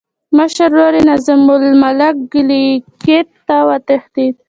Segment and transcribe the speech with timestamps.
[0.37, 4.35] مشر ورور یې نظام الملک ګیلګیت ته وتښتېد.